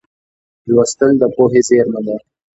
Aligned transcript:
لوستل 0.71 1.11
د 1.21 1.23
پوهې 1.35 1.61
زېرمه 1.67 2.01
ده. 2.05 2.17